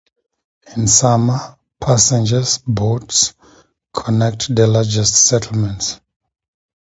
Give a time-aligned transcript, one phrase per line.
[0.75, 3.35] In summer, passenger boats
[3.93, 5.99] connect the largest settlements.